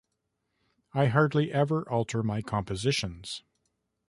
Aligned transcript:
I 0.95 1.05
hardly 1.09 1.51
ever 1.51 1.87
alter 1.87 2.23
my 2.23 2.41
compositions. 2.41 3.43